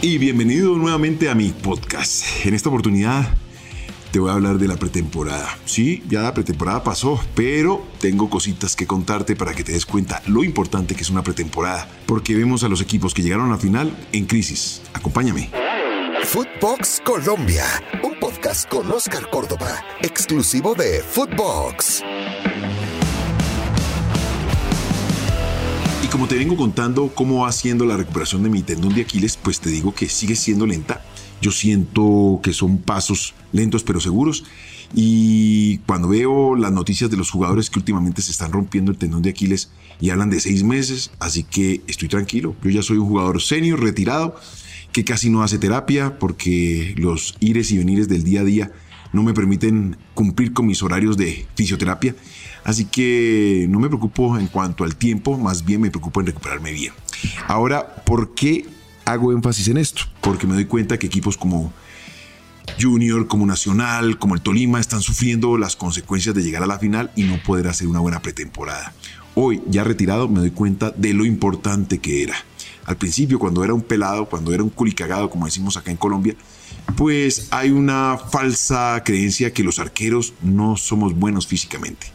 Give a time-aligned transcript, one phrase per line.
[0.00, 2.24] y bienvenido nuevamente a mi podcast.
[2.44, 3.34] En esta oportunidad
[4.12, 5.58] te voy a hablar de la pretemporada.
[5.64, 10.22] Sí, ya la pretemporada pasó, pero tengo cositas que contarte para que te des cuenta
[10.26, 13.58] lo importante que es una pretemporada, porque vemos a los equipos que llegaron a la
[13.58, 14.82] final en crisis.
[14.94, 15.50] Acompáñame.
[16.24, 17.64] Footbox Colombia,
[18.02, 22.02] un podcast con Oscar Córdoba, exclusivo de Footbox.
[26.08, 29.36] Y como te vengo contando cómo va siendo la recuperación de mi tendón de Aquiles,
[29.36, 31.04] pues te digo que sigue siendo lenta.
[31.42, 34.44] Yo siento que son pasos lentos pero seguros.
[34.94, 39.20] Y cuando veo las noticias de los jugadores que últimamente se están rompiendo el tendón
[39.20, 42.56] de Aquiles y hablan de seis meses, así que estoy tranquilo.
[42.62, 44.34] Yo ya soy un jugador senior, retirado,
[44.92, 48.72] que casi no hace terapia porque los ires y venires del día a día
[49.12, 52.14] no me permiten cumplir con mis horarios de fisioterapia.
[52.64, 56.72] Así que no me preocupo en cuanto al tiempo, más bien me preocupo en recuperarme
[56.72, 56.92] bien.
[57.46, 58.66] Ahora, ¿por qué
[59.04, 60.02] hago énfasis en esto?
[60.20, 61.72] Porque me doy cuenta que equipos como
[62.80, 67.10] Junior, como Nacional, como el Tolima están sufriendo las consecuencias de llegar a la final
[67.16, 68.92] y no poder hacer una buena pretemporada.
[69.40, 72.34] Hoy, ya retirado, me doy cuenta de lo importante que era.
[72.86, 76.34] Al principio, cuando era un pelado, cuando era un culicagado, como decimos acá en Colombia,
[76.96, 82.08] pues hay una falsa creencia que los arqueros no somos buenos físicamente.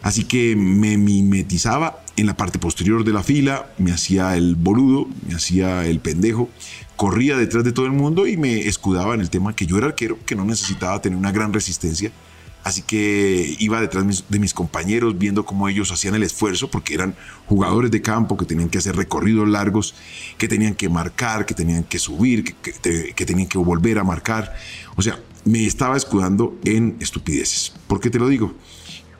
[0.00, 5.08] Así que me mimetizaba en la parte posterior de la fila, me hacía el boludo,
[5.26, 6.48] me hacía el pendejo,
[6.94, 9.88] corría detrás de todo el mundo y me escudaba en el tema que yo era
[9.88, 12.12] arquero, que no necesitaba tener una gran resistencia.
[12.68, 17.14] Así que iba detrás de mis compañeros viendo cómo ellos hacían el esfuerzo, porque eran
[17.46, 19.94] jugadores de campo que tenían que hacer recorridos largos,
[20.36, 24.54] que tenían que marcar, que tenían que subir, que, que tenían que volver a marcar.
[24.96, 27.72] O sea, me estaba escudando en estupideces.
[27.86, 28.54] ¿Por qué te lo digo?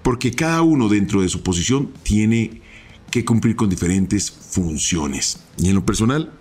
[0.09, 2.63] porque cada uno dentro de su posición tiene
[3.11, 5.41] que cumplir con diferentes funciones.
[5.59, 6.33] Y en lo personal,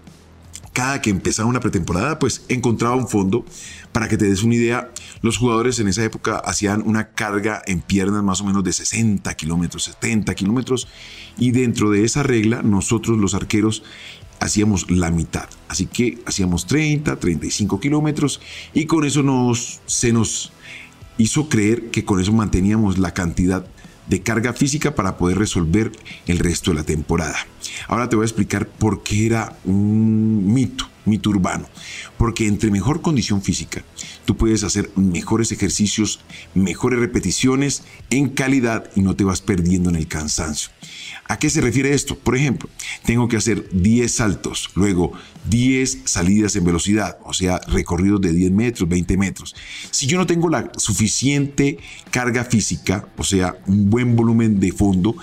[0.77, 3.43] cada que empezaba una pretemporada, pues encontraba un fondo.
[3.91, 4.91] Para que te des una idea,
[5.23, 9.33] los jugadores en esa época hacían una carga en piernas más o menos de 60
[9.33, 10.87] kilómetros, 70 kilómetros,
[11.35, 13.81] y dentro de esa regla, nosotros los arqueros
[14.39, 15.49] hacíamos la mitad.
[15.67, 18.39] Así que hacíamos 30, 35 kilómetros,
[18.75, 20.51] y con eso nos, se nos
[21.17, 23.65] hizo creer que con eso manteníamos la cantidad
[24.07, 25.91] de carga física para poder resolver
[26.25, 27.37] el resto de la temporada.
[27.87, 31.67] Ahora te voy a explicar por qué era un mito, mito urbano.
[32.17, 33.83] Porque entre mejor condición física,
[34.25, 36.19] tú puedes hacer mejores ejercicios,
[36.53, 40.71] mejores repeticiones en calidad y no te vas perdiendo en el cansancio.
[41.29, 42.17] ¿A qué se refiere esto?
[42.17, 42.69] Por ejemplo,
[43.05, 45.11] tengo que hacer 10 saltos, luego
[45.49, 49.55] 10 salidas en velocidad, o sea, recorridos de 10 metros, 20 metros.
[49.91, 51.79] Si yo no tengo la suficiente
[52.11, 55.15] carga física, o sea, un buen volumen de fondo,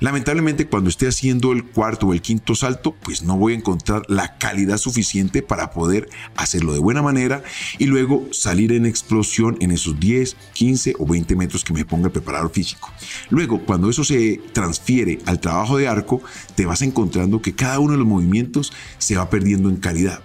[0.00, 4.02] lamentablemente cuando esté haciendo el cuarto o el quinto salto, pues no voy a encontrar
[4.08, 7.42] la calidad suficiente para poder hacerlo de buena manera
[7.78, 12.06] y luego salir en explosión en esos 10, 15 o 20 metros que me ponga
[12.06, 12.92] el preparador físico.
[13.30, 16.22] Luego, cuando eso se transfiere al trabajo de arco,
[16.54, 20.20] te vas encontrando que cada uno de los movimientos se va perdiendo en calidad.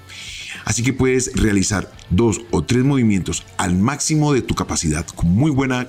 [0.66, 5.52] Así que puedes realizar dos o tres movimientos al máximo de tu capacidad con muy
[5.52, 5.88] buena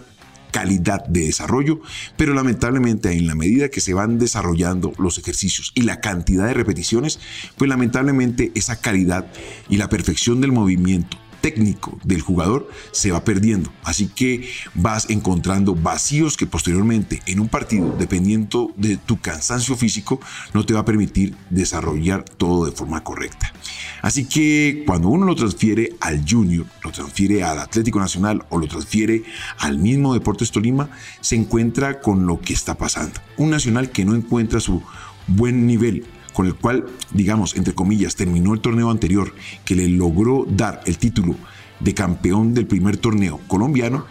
[0.52, 1.80] calidad de desarrollo,
[2.16, 6.54] pero lamentablemente en la medida que se van desarrollando los ejercicios y la cantidad de
[6.54, 7.18] repeticiones,
[7.56, 9.26] pues lamentablemente esa calidad
[9.68, 13.70] y la perfección del movimiento técnico del jugador se va perdiendo.
[13.84, 20.20] Así que vas encontrando vacíos que posteriormente en un partido, dependiendo de tu cansancio físico,
[20.54, 23.52] no te va a permitir desarrollar todo de forma correcta.
[24.00, 28.66] Así que cuando uno lo transfiere al junior, lo transfiere al Atlético Nacional o lo
[28.66, 29.22] transfiere
[29.58, 33.20] al mismo Deportes Tolima, se encuentra con lo que está pasando.
[33.36, 34.82] Un nacional que no encuentra su
[35.26, 39.34] buen nivel con el cual, digamos, entre comillas, terminó el torneo anterior,
[39.64, 41.36] que le logró dar el título
[41.80, 44.06] de campeón del primer torneo colombiano,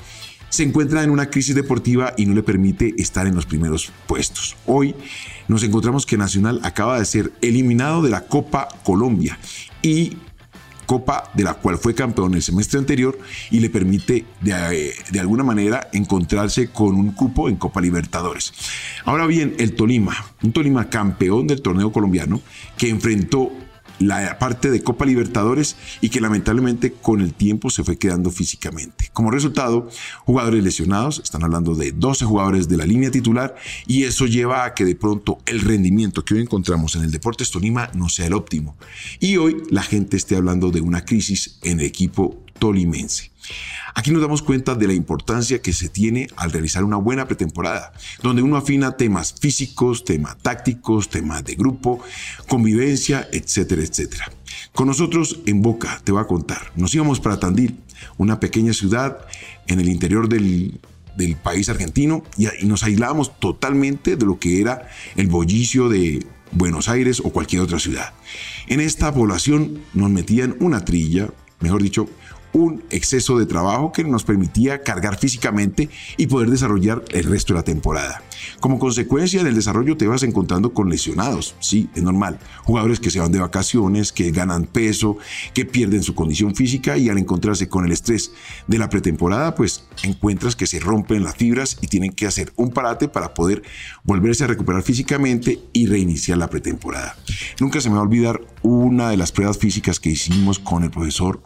[0.49, 4.57] se encuentra en una crisis deportiva y no le permite estar en los primeros puestos.
[4.65, 4.93] Hoy
[5.47, 9.39] nos encontramos que Nacional acaba de ser eliminado de la Copa Colombia
[9.81, 10.17] y
[10.91, 13.17] Copa de la cual fue campeón el semestre anterior
[13.49, 18.51] y le permite de, de, alguna manera encontrarse con un cupo en Copa Libertadores.
[19.05, 22.41] Ahora bien, el Tolima, un Tolima campeón del torneo colombiano
[22.75, 23.53] que enfrentó
[24.01, 29.09] la parte de Copa Libertadores y que lamentablemente con el tiempo se fue quedando físicamente.
[29.13, 29.89] Como resultado,
[30.25, 33.55] jugadores lesionados, están hablando de 12 jugadores de la línea titular
[33.87, 37.51] y eso lleva a que de pronto el rendimiento que hoy encontramos en el Deportes
[37.51, 38.75] Tolima no sea el óptimo.
[39.19, 43.31] Y hoy la gente esté hablando de una crisis en el equipo tolimense.
[43.95, 47.91] Aquí nos damos cuenta de la importancia que se tiene al realizar una buena pretemporada,
[48.21, 51.99] donde uno afina temas físicos, temas tácticos, temas de grupo,
[52.47, 54.31] convivencia, etcétera, etcétera.
[54.73, 57.79] Con nosotros en Boca, te voy a contar, nos íbamos para Tandil,
[58.17, 59.25] una pequeña ciudad
[59.65, 60.79] en el interior del,
[61.43, 67.21] país argentino y, nos aislamos totalmente de lo que era el bollicio de Buenos Aires
[67.23, 68.13] o cualquier otra ciudad.
[68.67, 71.29] En esta población nos metían una trilla,
[71.59, 72.07] mejor dicho,
[72.53, 77.59] un exceso de trabajo que nos permitía cargar físicamente y poder desarrollar el resto de
[77.59, 78.23] la temporada.
[78.59, 82.39] Como consecuencia del desarrollo te vas encontrando con lesionados, sí, es normal.
[82.63, 85.17] Jugadores que se van de vacaciones, que ganan peso,
[85.53, 88.31] que pierden su condición física y al encontrarse con el estrés
[88.67, 92.71] de la pretemporada, pues encuentras que se rompen las fibras y tienen que hacer un
[92.71, 93.61] parate para poder
[94.03, 97.15] volverse a recuperar físicamente y reiniciar la pretemporada.
[97.59, 100.91] Nunca se me va a olvidar una de las pruebas físicas que hicimos con el
[100.91, 101.41] profesor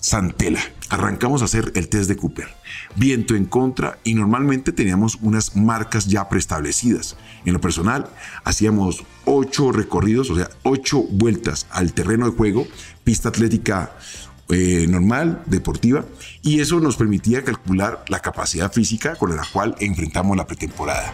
[0.00, 0.60] Santela.
[0.88, 2.48] Arrancamos a hacer el test de Cooper.
[2.96, 7.16] Viento en contra y normalmente teníamos unas marcas ya preestablecidas.
[7.44, 8.08] En lo personal,
[8.44, 12.66] hacíamos ocho recorridos, o sea, ocho vueltas al terreno de juego,
[13.04, 13.92] pista atlética
[14.48, 16.04] eh, normal, deportiva,
[16.42, 21.12] y eso nos permitía calcular la capacidad física con la cual enfrentamos la pretemporada.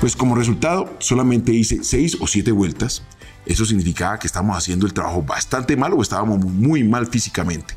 [0.00, 3.02] Pues como resultado, solamente hice seis o siete vueltas
[3.44, 7.74] eso significaba que estábamos haciendo el trabajo bastante mal o estábamos muy mal físicamente.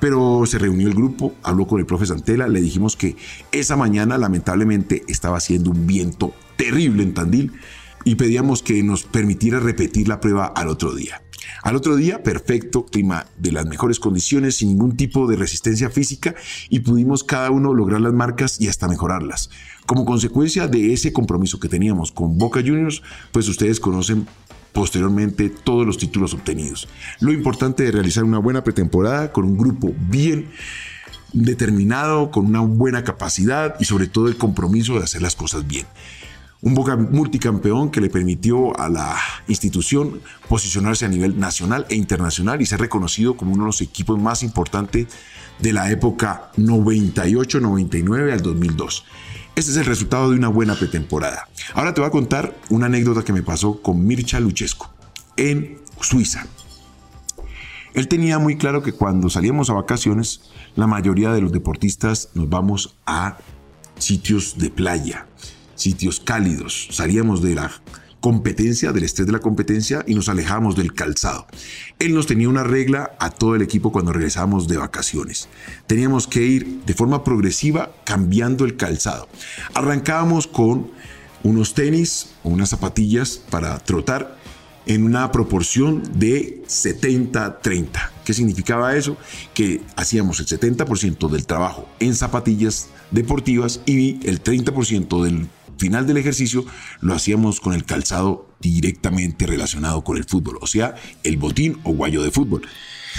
[0.00, 3.16] Pero se reunió el grupo, habló con el profe Santela, le dijimos que
[3.50, 7.52] esa mañana lamentablemente estaba haciendo un viento terrible en Tandil
[8.04, 11.22] y pedíamos que nos permitiera repetir la prueba al otro día.
[11.62, 16.34] Al otro día, perfecto, clima de las mejores condiciones, sin ningún tipo de resistencia física
[16.68, 19.50] y pudimos cada uno lograr las marcas y hasta mejorarlas.
[19.86, 24.26] Como consecuencia de ese compromiso que teníamos con Boca Juniors, pues ustedes conocen
[24.72, 26.88] posteriormente todos los títulos obtenidos.
[27.20, 30.50] Lo importante de realizar una buena pretemporada con un grupo bien
[31.32, 35.86] determinado, con una buena capacidad y sobre todo el compromiso de hacer las cosas bien.
[36.60, 39.16] Un Boca multicampeón que le permitió a la
[39.46, 44.18] institución posicionarse a nivel nacional e internacional y ser reconocido como uno de los equipos
[44.18, 45.06] más importantes
[45.60, 49.04] de la época 98-99 al 2002.
[49.58, 51.48] Este es el resultado de una buena pretemporada.
[51.74, 54.94] Ahora te voy a contar una anécdota que me pasó con Mircha Luchesco
[55.36, 56.46] en Suiza.
[57.92, 60.42] Él tenía muy claro que cuando salíamos a vacaciones,
[60.76, 63.38] la mayoría de los deportistas nos vamos a
[63.98, 65.26] sitios de playa,
[65.74, 66.86] sitios cálidos.
[66.92, 67.72] Salíamos de la
[68.20, 71.46] competencia, del estrés de la competencia y nos alejamos del calzado.
[71.98, 75.48] Él nos tenía una regla a todo el equipo cuando regresábamos de vacaciones.
[75.86, 79.28] Teníamos que ir de forma progresiva cambiando el calzado.
[79.74, 80.90] Arrancábamos con
[81.42, 84.36] unos tenis o unas zapatillas para trotar
[84.86, 87.88] en una proporción de 70-30.
[88.24, 89.16] ¿Qué significaba eso?
[89.54, 95.48] Que hacíamos el 70% del trabajo en zapatillas deportivas y el 30% del
[95.78, 96.64] final del ejercicio
[97.00, 101.92] lo hacíamos con el calzado directamente relacionado con el fútbol, o sea, el botín o
[101.92, 102.62] guayo de fútbol.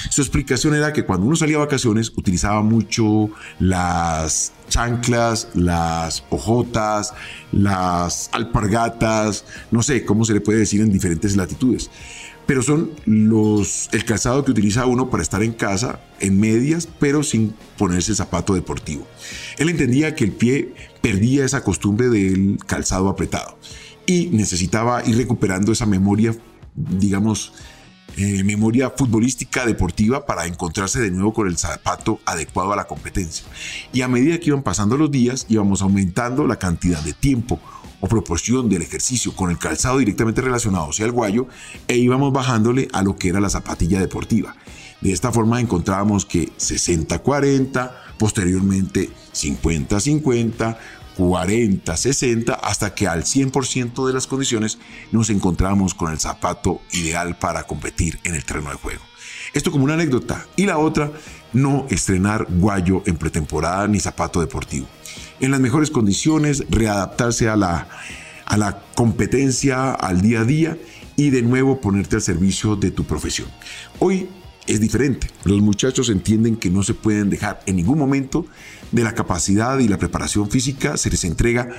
[0.09, 3.29] Su explicación era que cuando uno salía a vacaciones utilizaba mucho
[3.59, 7.13] las chanclas, las ojotas,
[7.51, 11.89] las alpargatas, no sé cómo se le puede decir en diferentes latitudes
[12.49, 17.21] pero son los, el calzado que utiliza uno para estar en casa en medias, pero
[17.21, 19.05] sin ponerse zapato deportivo.
[19.59, 23.59] Él entendía que el pie perdía esa costumbre del calzado apretado
[24.07, 26.35] y necesitaba ir recuperando esa memoria,
[26.73, 27.53] digamos,
[28.17, 33.45] eh, memoria futbolística deportiva para encontrarse de nuevo con el zapato adecuado a la competencia.
[33.93, 37.59] Y a medida que iban pasando los días, íbamos aumentando la cantidad de tiempo
[38.01, 41.47] o proporción del ejercicio con el calzado directamente relacionado, sea, el guayo,
[41.87, 44.55] e íbamos bajándole a lo que era la zapatilla deportiva.
[45.01, 50.77] De esta forma encontrábamos que 60-40, posteriormente 50-50,
[51.17, 54.77] 40-60, hasta que al 100% de las condiciones
[55.11, 59.01] nos encontramos con el zapato ideal para competir en el terreno de juego.
[59.53, 60.45] Esto como una anécdota.
[60.55, 61.11] Y la otra,
[61.53, 64.87] no estrenar guayo en pretemporada ni zapato deportivo
[65.39, 67.87] en las mejores condiciones, readaptarse a la,
[68.45, 70.77] a la competencia, al día a día
[71.15, 73.47] y de nuevo ponerte al servicio de tu profesión.
[73.99, 74.29] Hoy
[74.67, 75.27] es diferente.
[75.45, 78.45] Los muchachos entienden que no se pueden dejar en ningún momento
[78.91, 81.69] de la capacidad y la preparación física, se les entrega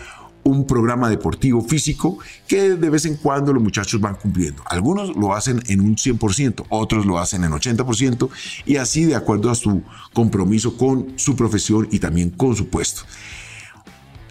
[0.43, 4.63] un programa deportivo físico que de vez en cuando los muchachos van cumpliendo.
[4.67, 8.29] Algunos lo hacen en un 100%, otros lo hacen en 80%
[8.67, 13.03] y así de acuerdo a su compromiso con su profesión y también con su puesto.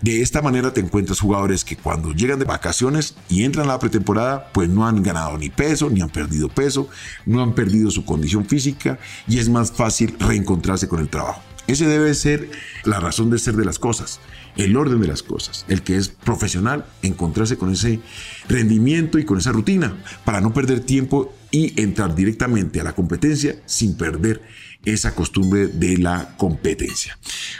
[0.01, 3.79] De esta manera te encuentras jugadores que cuando llegan de vacaciones y entran a la
[3.79, 6.87] pretemporada, pues no han ganado ni peso, ni han perdido peso,
[7.25, 11.41] no han perdido su condición física y es más fácil reencontrarse con el trabajo.
[11.67, 12.49] Ese debe ser
[12.83, 14.19] la razón de ser de las cosas,
[14.57, 15.65] el orden de las cosas.
[15.67, 17.99] El que es profesional, encontrarse con ese
[18.47, 23.55] rendimiento y con esa rutina para no perder tiempo y entrar directamente a la competencia
[23.65, 24.41] sin perder
[24.85, 27.17] esa costumbre de la competencia.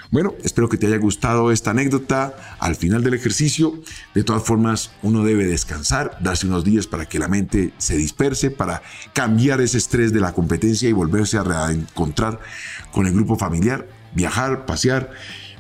[0.10, 3.82] Bueno, espero que te haya gustado esta anécdota al final del ejercicio.
[4.16, 8.52] De todas formas, uno debe descansar, darse unos días para que la mente se disperse,
[8.52, 8.82] para
[9.14, 12.40] cambiar ese estrés de la competencia y volverse a reencontrar
[12.92, 15.12] con el grupo familiar, viajar, pasear,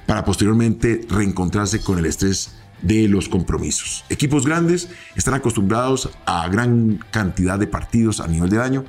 [0.10, 4.04] para posteriormente reencontrarse con el estrés de los compromisos.
[4.10, 8.86] Equipos grandes están acostumbrados a gran cantidad de partidos a nivel de año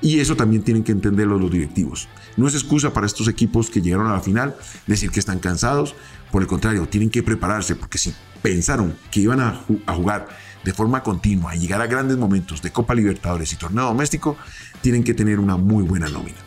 [0.00, 2.06] y eso también tienen que entenderlo los directivos.
[2.36, 4.54] No es excusa para estos equipos que llegaron a la final
[4.86, 5.96] decir que están cansados.
[6.30, 10.28] Por el contrario, tienen que prepararse porque si pensaron que iban a, jugar
[10.62, 14.36] de forma continua y llegar a grandes momentos de Copa Libertadores y torneo doméstico,
[14.82, 16.38] tienen que tener una muy buena nómina.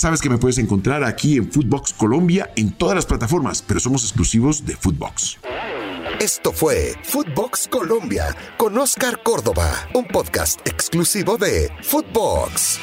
[0.00, 4.02] Sabes que me puedes encontrar aquí en Footbox Colombia en todas las plataformas, pero somos
[4.02, 5.36] exclusivos de Footbox.
[6.18, 12.80] Esto fue Footbox Colombia con Oscar Córdoba, un podcast exclusivo de Footbox.